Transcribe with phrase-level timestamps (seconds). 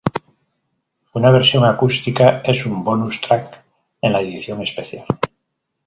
[1.13, 3.63] Una versión acústica es un bonus track
[4.01, 5.05] en la edición especial.